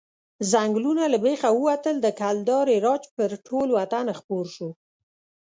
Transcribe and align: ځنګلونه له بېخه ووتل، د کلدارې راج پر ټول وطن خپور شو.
ځنګلونه 0.51 1.03
له 1.13 1.17
بېخه 1.25 1.49
ووتل، 1.53 1.95
د 2.01 2.07
کلدارې 2.19 2.75
راج 2.85 3.03
پر 3.15 3.29
ټول 3.47 3.67
وطن 3.77 4.05
خپور 4.19 4.45
شو. 4.55 4.69